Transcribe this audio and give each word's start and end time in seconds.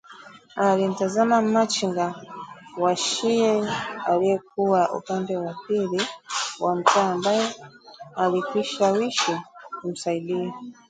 Alimtazama 0.55 1.37
machinga; 1.41 2.15
Washie 2.77 3.65
aliyekuwa 4.05 4.91
upande 4.93 5.37
wa 5.37 5.53
pili 5.67 6.01
wa 6.59 6.75
mtaa 6.75 7.11
ambaye 7.13 7.55
alikwishawahi 8.15 9.15
kumsaidia 9.81 10.53